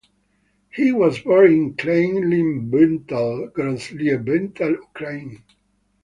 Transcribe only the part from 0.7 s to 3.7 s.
He was born in Kleinliebental,